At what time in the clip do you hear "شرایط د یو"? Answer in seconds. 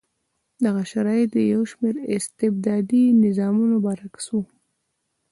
0.91-1.61